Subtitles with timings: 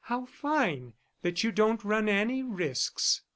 [0.11, 3.21] How fine that you don't run any risks!"